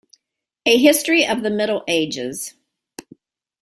A 0.65 0.79
history 0.79 1.27
of 1.27 1.43
the 1.43 1.51
Middle 1.51 1.83
Ages. 1.87 2.55